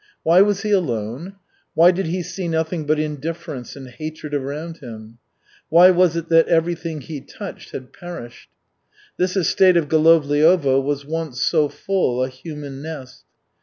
Why 0.23 0.41
was 0.41 0.63
he 0.63 0.71
alone? 0.71 1.35
Why 1.75 1.91
did 1.91 2.07
he 2.07 2.23
see 2.23 2.47
nothing 2.47 2.87
but 2.87 2.97
indifference 2.99 3.75
and 3.75 3.87
hatred 3.87 4.33
around 4.33 4.77
him? 4.77 5.19
Why 5.69 5.91
was 5.91 6.15
it 6.15 6.27
that 6.29 6.47
everything 6.47 7.01
he 7.01 7.21
touched 7.21 7.69
had 7.69 7.93
perished? 7.93 8.49
This 9.17 9.37
estate 9.37 9.77
of 9.77 9.89
Golovliovo 9.89 10.81
was 10.81 11.05
once 11.05 11.39
so 11.39 11.69
full, 11.69 12.23
a 12.23 12.29
human 12.29 12.81
nest. 12.81 13.25